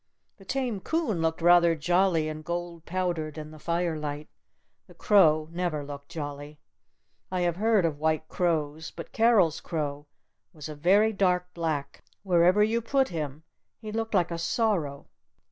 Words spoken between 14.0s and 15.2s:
like a sorrow.